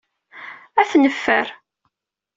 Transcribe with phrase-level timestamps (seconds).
[0.81, 1.47] Ad t-neffer.